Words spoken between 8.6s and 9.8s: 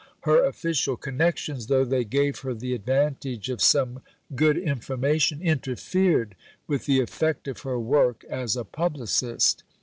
publicist.